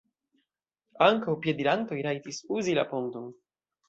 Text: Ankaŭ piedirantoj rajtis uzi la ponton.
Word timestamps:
Ankaŭ 1.07 1.35
piedirantoj 1.43 1.99
rajtis 2.07 2.39
uzi 2.57 2.75
la 2.79 2.87
ponton. 2.95 3.29